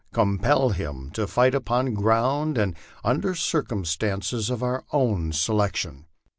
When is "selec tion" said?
5.31-6.07